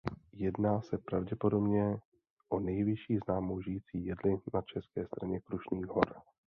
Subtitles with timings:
[0.33, 1.97] Jedná se pravděpodobně
[2.49, 6.15] o nejvyšší známou žijící jedli na české straně Krušných hor.